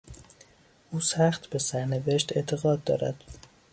او 0.91 0.99
سخت 0.99 1.47
به 1.49 1.59
سرنوشت 1.59 2.37
اعتقاد 2.37 2.83
دارد. 2.83 3.23